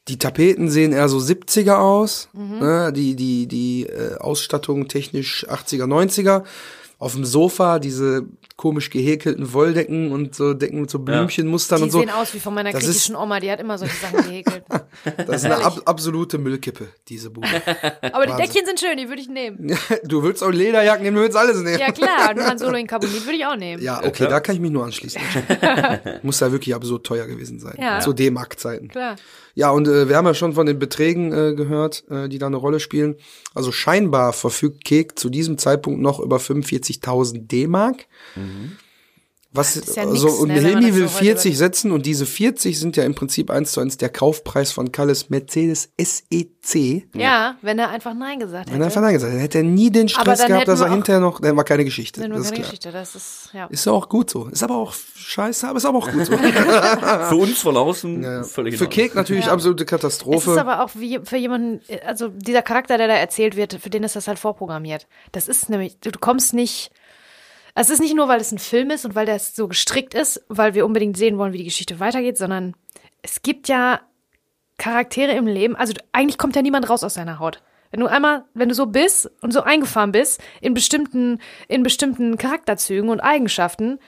[0.07, 2.91] die Tapeten sehen eher so 70er aus, ne?
[2.93, 6.43] die, die, die äh, Ausstattung technisch 80er, 90er.
[7.03, 11.91] Auf dem Sofa diese komisch gehäkelten Wolldecken und so Decken mit so Blümchenmustern Die und
[11.91, 11.99] so.
[11.99, 14.63] sehen aus wie von meiner Das griechischen Oma, die hat immer solche Sachen gehäkelt.
[15.17, 17.47] Das ist eine ab, absolute Müllkippe, diese Bude.
[18.13, 19.75] Aber die Deckchen sind schön, die würde ich nehmen.
[20.03, 21.79] du willst auch Lederjacken nehmen, du willst alles nehmen.
[21.79, 23.81] Ja klar, und Han Solo in Carbonit würde ich auch nehmen.
[23.81, 24.29] Ja, okay, klar.
[24.29, 25.19] da kann ich mich nur anschließen.
[26.21, 27.75] Muss da wirklich absurd teuer gewesen sein.
[27.79, 27.99] Ja.
[27.99, 28.87] Zu D-Mark-Zeiten.
[28.89, 29.15] Klar.
[29.55, 32.47] Ja, und äh, wir haben ja schon von den Beträgen äh, gehört, äh, die da
[32.47, 33.15] eine Rolle spielen.
[33.53, 36.39] Also scheinbar verfügt Kek zu diesem Zeitpunkt noch über
[36.99, 38.07] 45.000 D-Mark.
[39.55, 42.25] Was, ist ja also, nix, und ne, das will so heute 40 setzen und diese
[42.25, 47.07] 40 sind ja im Prinzip eins zu eins der Kaufpreis von Kalles Mercedes SEC.
[47.15, 48.73] Ja, wenn er einfach Nein gesagt hätte.
[48.73, 50.81] Wenn er einfach Nein gesagt hätte, hätte er nie den Aber Stress dann gehabt, dass
[50.81, 52.27] er hinterher noch, dann war keine Geschichte.
[52.27, 52.63] Nur ist keine klar.
[52.65, 52.91] Geschichte.
[52.91, 53.67] Das ist, ja.
[53.67, 54.47] Ist ja auch gut so.
[54.47, 56.37] Ist aber auch scheiße, aber ist aber auch gut so.
[56.37, 58.43] Für uns von außen Ja.
[58.43, 58.87] völlig Für.
[58.87, 60.51] Kek natürlich absolute Es Katastrophe.
[60.51, 64.03] ist aber auch wie für jemanden, also dieser Charakter, der da erzählt wird, für den
[64.03, 65.07] ist das halt vorprogrammiert.
[65.31, 66.91] Das ist nämlich, du kommst nicht.
[67.75, 70.43] Es ist nicht nur, weil es ein Film ist und weil das so gestrickt ist,
[70.47, 72.75] weil wir unbedingt sehen wollen, wie die Geschichte weitergeht, sondern
[73.23, 74.01] es gibt ja
[74.77, 75.75] Charaktere im Leben.
[75.75, 77.63] Also eigentlich kommt ja niemand raus aus seiner Haut.
[77.89, 82.37] Wenn du einmal, wenn du so bist und so eingefahren bist in bestimmten, in bestimmten
[82.37, 83.99] Charakterzügen und Eigenschaften,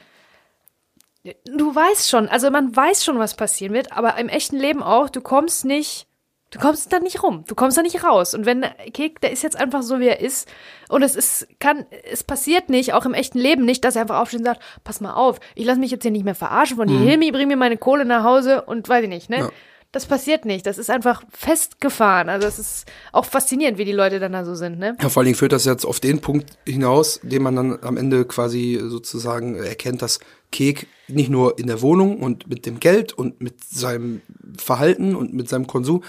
[1.45, 5.10] du weißt schon, also man weiß schon, was passieren wird, aber im echten Leben auch,
[5.10, 6.08] du kommst nicht,
[6.55, 8.33] du kommst da nicht rum, du kommst da nicht raus.
[8.33, 10.47] Und wenn Kek, der ist jetzt einfach so, wie er ist,
[10.87, 14.19] und es ist, kann, es passiert nicht, auch im echten Leben nicht, dass er einfach
[14.19, 16.87] aufsteht und sagt, pass mal auf, ich lasse mich jetzt hier nicht mehr verarschen von
[16.87, 19.39] die Hilmi, bring mir meine Kohle nach Hause und weiß ich nicht, ne?
[19.39, 19.49] Ja.
[19.91, 20.65] Das passiert nicht.
[20.65, 22.27] Das ist einfach festgefahren.
[22.27, 24.97] Also es ist auch faszinierend, wie die Leute dann da so sind, ne?
[25.01, 27.95] Ja, vor allen Dingen führt das jetzt auf den Punkt hinaus, den man dann am
[27.95, 30.19] Ende quasi sozusagen erkennt, dass
[30.51, 34.21] Kek nicht nur in der Wohnung und mit dem Geld und mit seinem
[34.57, 36.03] Verhalten und mit seinem Konsum,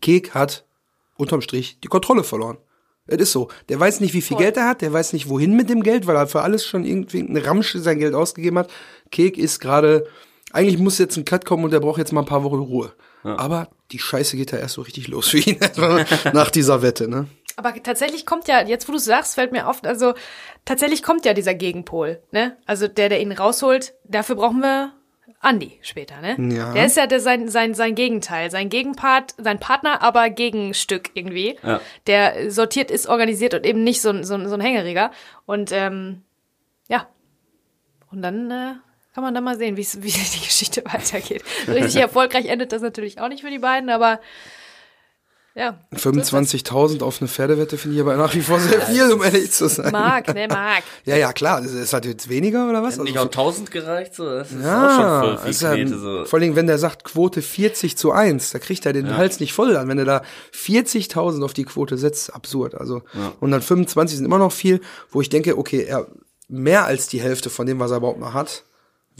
[0.00, 0.64] Kek hat
[1.16, 2.58] unterm Strich die Kontrolle verloren.
[3.06, 3.48] Es ist so.
[3.68, 4.44] Der weiß nicht, wie viel Voll.
[4.44, 6.84] Geld er hat, der weiß nicht, wohin mit dem Geld, weil er für alles schon
[6.84, 8.70] irgendwie eine Ramsche sein Geld ausgegeben hat.
[9.10, 10.06] Kek ist gerade,
[10.52, 12.92] eigentlich muss jetzt ein Cut kommen und der braucht jetzt mal ein paar Wochen Ruhe.
[13.22, 15.58] Aber die Scheiße geht ja erst so richtig los für ihn
[16.32, 17.26] nach dieser Wette, ne?
[17.56, 20.14] Aber tatsächlich kommt ja, jetzt wo du sagst, fällt mir oft, also
[20.64, 22.56] tatsächlich kommt ja dieser Gegenpol, ne?
[22.64, 24.92] Also der, der ihn rausholt, dafür brauchen wir
[25.42, 26.36] Andy später, ne?
[26.54, 26.72] Ja.
[26.74, 31.58] Der ist ja der, sein, sein, sein Gegenteil, sein Gegenpart, sein Partner, aber Gegenstück irgendwie.
[31.62, 31.80] Ja.
[32.06, 35.10] Der sortiert ist, organisiert und eben nicht so, ein- so, ein- so ein Hängeriger.
[35.46, 36.22] Und ähm,
[36.88, 37.08] ja.
[38.10, 38.74] Und dann äh,
[39.14, 41.42] kann man dann mal sehen, wie die Geschichte weitergeht.
[41.68, 44.20] Richtig erfolgreich endet das natürlich auch nicht für die beiden, aber
[45.54, 45.78] ja.
[45.94, 49.68] 25.000 auf eine Pferdewette finde ich aber nach wie vor sehr viel, um ehrlich zu
[49.68, 49.90] sein.
[49.90, 50.84] Mark, ne, Mark.
[51.04, 51.60] Ja, ja, klar.
[51.60, 52.98] Das ist halt jetzt weniger oder was?
[52.98, 54.14] Hat nicht Also, auch 1000 gereicht?
[54.14, 54.26] So?
[54.26, 55.98] Das ist ja, auch schon voll ist viel ja, Knete.
[55.98, 56.24] So.
[56.24, 59.40] vor allen Dingen, wenn der sagt Quote 40 zu 1, da kriegt er den Hals
[59.40, 59.88] nicht voll an.
[59.88, 60.22] Wenn er da
[60.54, 62.74] 40.000 auf die Quote setzt, absurd.
[62.74, 66.06] Also 125 sind immer noch viel, wo ich denke, okay, er
[66.48, 68.64] mehr als die Hälfte von dem, was er überhaupt noch hat,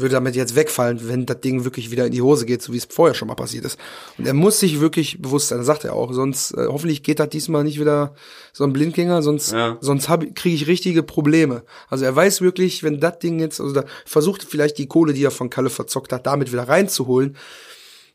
[0.00, 2.76] würde damit jetzt wegfallen, wenn das Ding wirklich wieder in die Hose geht, so wie
[2.78, 3.78] es vorher schon mal passiert ist.
[4.18, 7.18] Und er muss sich wirklich bewusst sein, das sagt er auch, sonst äh, hoffentlich geht
[7.20, 8.14] das diesmal nicht wieder
[8.52, 9.76] so ein Blindgänger, sonst Ja.
[9.80, 11.62] sonst kriege ich richtige Probleme.
[11.88, 15.24] Also er weiß wirklich, wenn das Ding jetzt, also da versucht vielleicht die Kohle, die
[15.24, 17.36] er von Kalle verzockt hat, damit wieder reinzuholen.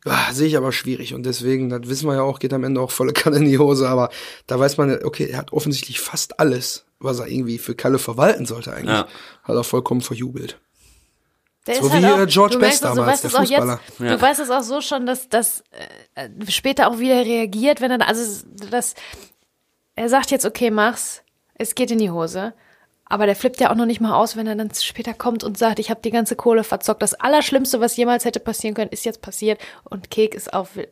[0.08, 2.80] Ah, sehe ich aber schwierig und deswegen, das wissen wir ja auch, geht am Ende
[2.80, 4.10] auch volle Kanne in die Hose, aber
[4.46, 8.46] da weiß man, okay, er hat offensichtlich fast alles, was er irgendwie für Kalle verwalten
[8.46, 9.08] sollte eigentlich, Ja.
[9.44, 10.60] hat er vollkommen verjubelt.
[11.68, 13.40] Der So ist halt wie, auch, äh, George du Best damals, weißt der es auch
[13.40, 13.80] Fußballer.
[13.88, 14.16] Jetzt, Ja.
[14.16, 15.64] Du weißt es auch so schon, dass das
[16.14, 18.94] äh, später auch wieder reagiert, wenn er, also das,
[19.96, 21.24] er sagt jetzt, okay, mach's,
[21.56, 22.54] es geht in die Hose.
[23.08, 25.58] Aber der flippt ja auch noch nicht mal aus, wenn er dann später kommt und
[25.60, 27.04] sagt, ich habe die ganze Kohle verzockt.
[27.04, 29.60] Das Allerschlimmste, was jemals hätte passieren können, ist jetzt passiert.
[29.84, 30.88] Und Kek ist auf, äh,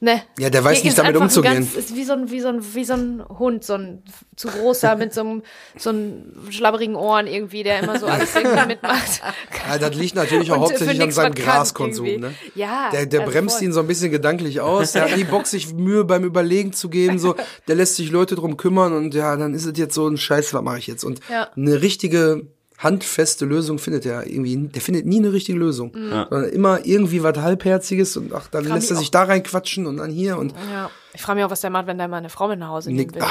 [0.00, 0.22] ne?
[0.38, 1.54] Ja, der weiß nicht, damit umzugehen.
[1.54, 4.02] Ganz, ist wie so ein, wie so ein, wie so ein Hund, so ein
[4.36, 5.42] zu großer mit so einem,
[5.76, 9.22] so einem schlabberigen Ohren irgendwie, der immer so alles irgendwie mitmacht.
[9.68, 12.06] Ja, das liegt natürlich auch hauptsächlich an seinem Graskonsum.
[12.06, 12.34] Ne?
[12.54, 13.66] Ja, Der, der also bremst voll.
[13.66, 14.92] ihn so ein bisschen gedanklich aus.
[14.92, 17.18] Der hat nie Bock, sich Mühe beim Überlegen zu geben.
[17.18, 17.34] So,
[17.66, 20.54] der lässt sich Leute drum kümmern und ja, dann ist es jetzt so ein Scheiß,
[20.54, 21.04] was mache ich jetzt?
[21.04, 21.48] Und Ja.
[21.56, 22.46] eine richtige
[22.78, 25.92] handfeste Lösung findet er irgendwie, der findet nie eine richtige Lösung.
[25.94, 26.10] Mhm.
[26.30, 30.10] Sondern immer irgendwie was Halbherziges und ach, dann lässt er sich da reinquatschen und dann
[30.10, 30.90] hier und Ja.
[31.14, 32.92] Ich frage mich auch, was der macht, wenn der mal eine Frau mit nach Hause
[32.92, 33.24] Nick- nimmt.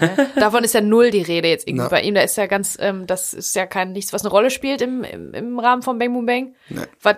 [0.00, 0.28] Ne?
[0.36, 1.88] Davon ist ja null die Rede jetzt irgendwie Na.
[1.88, 2.14] bei ihm.
[2.14, 5.02] Da ist ja ganz, ähm, das ist ja kein nichts, was eine Rolle spielt im,
[5.02, 6.54] im, im Rahmen von Bang Boom Bang.
[7.02, 7.16] Was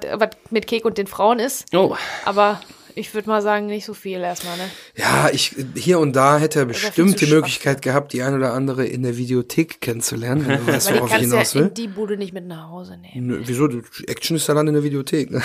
[0.51, 1.67] mit Kek und den Frauen ist.
[1.75, 2.61] Oh, Aber
[2.97, 4.65] ich würde mal sagen, nicht so viel erstmal, ne?
[4.97, 7.27] Ja, ich hier und da hätte er bestimmt die.
[7.27, 11.13] Möglichkeit gehabt, die ein oder andere in der Videothek kennenzulernen, wenn du weißt, worauf ich
[11.13, 11.71] kannst hinaus ja will.
[11.71, 13.27] die Bude nicht mit nach Hause nehmen.
[13.27, 13.69] Nö, wieso?
[13.69, 15.31] Die Action ist ja dann in der Videothek.
[15.31, 15.43] Ne?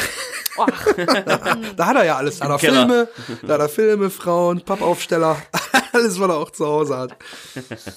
[0.57, 0.87] Ach,
[1.75, 2.39] Da hat er ja alles.
[2.39, 2.71] Da hat er.
[2.71, 3.07] Filme,
[3.45, 5.35] da hat er Filme, Frauen, Pappaufsteller,
[5.91, 7.17] alles, was er auch zu Hause hat.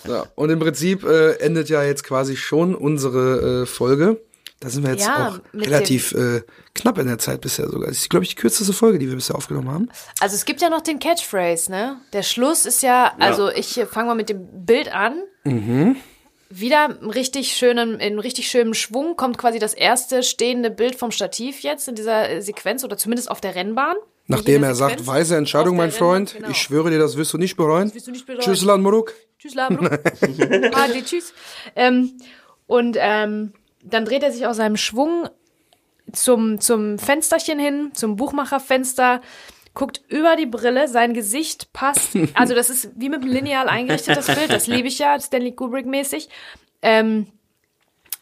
[0.09, 4.21] Ja, und im Prinzip äh, endet ja jetzt quasi schon unsere äh, Folge.
[4.65, 6.41] Da sind wir jetzt Ja, auch relativ äh,
[6.75, 7.89] knapp in der Zeit bisher sogar.
[7.89, 9.91] Das ist, glaube ich, die kürzeste Folge, die wir bisher aufgenommen haben.
[10.21, 12.01] Also es gibt ja noch den Catchphrase, ne?
[12.15, 15.23] Der Schluss ist ja, also ich fange mal mit dem Bild an.
[16.49, 21.11] Wieder im richtig schönen, in richtig schönem Schwung kommt quasi das erste stehende Bild vom
[21.11, 23.97] Stativ jetzt in dieser äh, Sequenz oder zumindest auf der Rennbahn.
[24.29, 26.31] Nachdem er sagt, weise Entscheidung, mein Freund.
[26.31, 26.51] Rennbahn, genau.
[26.53, 27.93] Ich schwöre dir, das wirst du nicht bereuen.
[27.93, 28.41] du nicht bereuen.
[28.41, 29.13] Tschüss, Lan Moruk.
[29.39, 29.85] Tschüss, Labro.
[29.85, 31.35] Adi, tschüss.
[31.77, 32.17] Ähm,
[32.67, 33.53] und ähm,
[33.85, 35.29] dann dreht er sich aus seinem Schwung
[36.13, 39.21] zum, zum Fensterchen hin, zum Buchmacherfenster,
[39.75, 44.27] guckt über die Brille, sein Gesicht passt, also das ist wie mit einem Lineal eingerichtetes
[44.27, 46.29] Bild, das liebe ich ja, Stanley Kubrick-mäßig.
[46.83, 47.27] Ähm,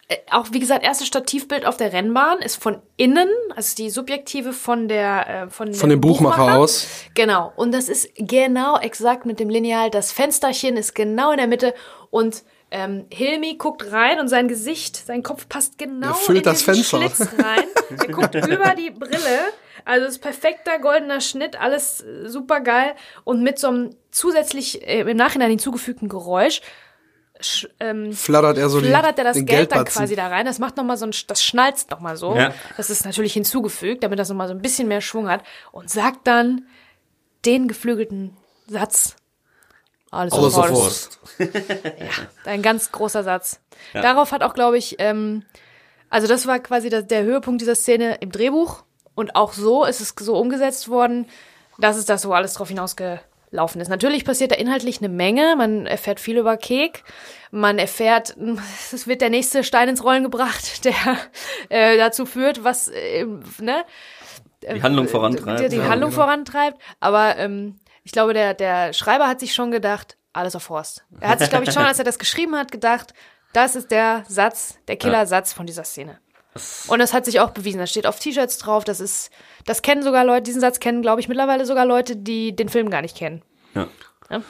[0.08, 4.52] äh, auch wie gesagt, erstes Stativbild auf der Rennbahn ist von innen, also die subjektive
[4.52, 6.86] von der äh, von, Von dem Buchmacher aus.
[7.14, 7.52] Genau.
[7.56, 9.90] Und das ist genau exakt mit dem Lineal.
[9.90, 11.74] Das Fensterchen ist genau in der Mitte
[12.10, 12.42] und
[12.72, 16.62] ähm, Hilmi guckt rein und sein Gesicht, sein Kopf passt genau Er füllt in das
[16.62, 16.98] Fenster.
[16.98, 17.64] Schlitz rein.
[17.98, 19.40] Er guckt über die Brille.
[19.84, 24.86] Also es ist perfekter goldener Schnitt, alles äh, super geil und mit so einem zusätzlich
[24.86, 26.62] äh, im Nachhinein hinzugefügten Geräusch
[27.40, 30.46] sch, ähm, Flattert er so flattert er das den Geld dann quasi da rein.
[30.46, 32.34] Das macht noch mal so ein, das schnalzt noch mal so.
[32.34, 32.54] Ja.
[32.78, 35.90] Das ist natürlich hinzugefügt, damit das noch mal so ein bisschen mehr Schwung hat und
[35.90, 36.66] sagt dann
[37.44, 39.16] den geflügelten Satz.
[40.12, 41.18] Alles, Alles auf Horst.
[42.44, 43.60] Ein ganz großer Satz.
[43.94, 45.42] Darauf hat auch, glaube ich, ähm,
[46.10, 48.84] also das war quasi der, der Höhepunkt dieser Szene im Drehbuch.
[49.14, 51.26] Und auch so ist es so umgesetzt worden,
[51.78, 53.88] dass es das so alles drauf hinausgelaufen ist.
[53.88, 55.56] Natürlich passiert da inhaltlich eine Menge.
[55.56, 57.04] Man erfährt viel über Kek.
[57.50, 58.36] Man erfährt,
[58.92, 60.92] es wird der nächste Stein ins Rollen gebracht, der
[61.70, 63.24] äh, dazu führt, was, äh,
[63.60, 63.84] ne?
[64.62, 65.60] Die Handlung vorantreibt.
[65.60, 66.22] Die, die Ja, Handlung genau.
[66.22, 66.78] vorantreibt.
[67.00, 71.04] Aber ähm, ich glaube, der, der Schreiber hat sich schon gedacht, alles auf Horst.
[71.20, 73.12] Er hat sich, glaube ich, schon, als er das geschrieben hat, gedacht,
[73.52, 76.18] das ist der Satz, der Killersatz von dieser Szene.
[76.88, 77.78] Und das hat sich auch bewiesen.
[77.78, 78.84] Das steht auf T-Shirts drauf.
[78.84, 79.30] Das ist,
[79.64, 82.90] das kennen sogar Leute, diesen Satz kennen, glaube ich, mittlerweile sogar Leute, die den Film
[82.90, 83.42] gar nicht kennen.
[83.74, 83.88] Ja.
[84.30, 84.42] Ja.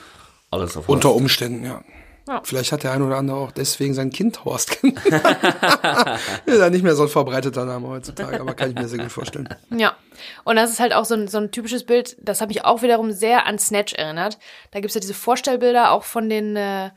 [0.51, 1.21] Alles auf Unter Horst.
[1.21, 1.83] Umständen, ja.
[2.29, 2.41] Ja.
[2.45, 5.01] Vielleicht hat der ein oder andere auch deswegen sein Kind Horst genannt.
[6.47, 9.13] ist ja nicht mehr so ein verbreiteter Name heutzutage, aber kann ich mir sehr gut
[9.13, 9.49] vorstellen.
[9.71, 9.97] Ja.
[10.45, 12.83] Und das ist halt auch so ein, so ein typisches Bild, das habe ich auch
[12.83, 14.39] wiederum sehr an Snatch erinnert.
[14.71, 16.91] Da gibt's ja diese Vorstellbilder auch von den, äh,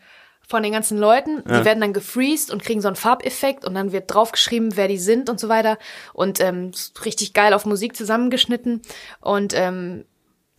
[0.48, 1.44] von den ganzen Leuten.
[1.44, 5.00] Die werden dann gefreezed und kriegen so einen Farbeffekt und dann wird draufgeschrieben, wer die
[5.00, 5.80] sind und so weiter.
[6.14, 6.72] Und ähm,
[7.04, 8.84] richtig geil auf Musik zusammengeschnitten.
[9.22, 10.06] Und ähm,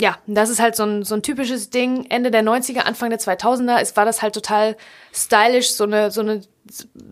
[0.01, 2.07] ja, das ist halt so ein, so ein typisches Ding.
[2.11, 4.77] Ende der 90er, Anfang der 2000er, es war das halt total
[5.13, 6.43] stylisch, so eine, so eine,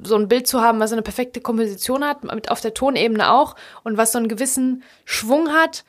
[0.03, 3.57] so ein Bild zu haben, was eine perfekte Komposition hat, mit auf der Tonebene auch
[3.85, 5.85] und was so einen gewissen Schwung hat,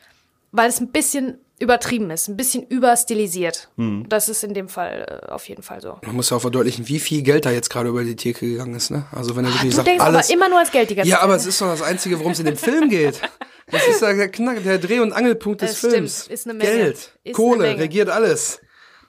[0.51, 3.69] weil es ein bisschen übertrieben ist, ein bisschen überstilisiert.
[4.09, 5.97] Das ist in dem Fall äh, auf jeden Fall so.
[6.05, 8.75] Man muss ja auch verdeutlichen, wie viel Geld da jetzt gerade über die Theke gegangen
[8.75, 9.05] ist, ne?
[9.11, 10.25] Also wenn er wirklich Du sagt, denkst alles.
[10.29, 11.23] aber immer nur als Geld die ganze ja, Zeit.
[11.23, 13.21] aber es ist doch das Einzige, worum es in dem Film geht.
[13.67, 15.93] Das ist ja der, Knack, der Dreh- und Angelpunkt des Das stimmt.
[15.93, 16.27] Films.
[16.27, 16.69] Ist eine Menge.
[16.71, 17.81] Geld, Ist Kohle, eine Menge.
[17.85, 18.61] regiert alles.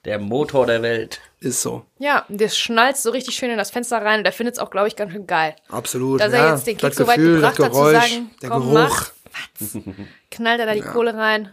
[0.06, 1.20] Der Motor der Welt.
[1.40, 1.84] Ist so.
[1.98, 4.70] Ja, das schnallt so richtig schön in das Fenster rein und er findet es auch,
[4.70, 5.54] glaube ich, ganz schön geil.
[5.68, 6.22] Absolut.
[6.22, 6.54] Dass er ja.
[6.54, 8.72] jetzt den Kick so weit gebracht hat, zu sagen, der komm, Geruch.
[8.72, 9.10] mach.
[10.30, 11.50] Knallt er da die Kohle rein,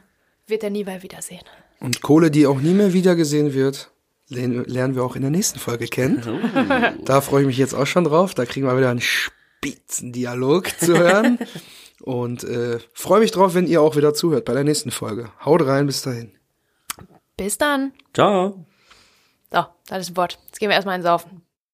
[0.47, 1.43] wird er nie mehr wiedersehen.
[1.79, 3.91] Und Kohle, die auch nie mehr wiedergesehen wird,
[4.29, 6.97] lernen wir auch in der nächsten Folge kennen.
[7.05, 8.33] Da freue ich mich jetzt auch schon drauf.
[8.33, 11.39] Da kriegen wir wieder einen Spitzendialog zu hören.
[12.01, 15.31] Und äh, freue mich drauf, wenn ihr auch wieder zuhört bei der nächsten Folge.
[15.45, 16.33] Haut rein, bis dahin.
[17.37, 17.93] Bis dann.
[18.13, 18.65] Ciao.
[19.51, 20.37] So, das ist ein Wort.
[20.47, 21.42] Jetzt gehen wir erstmal einsaufen.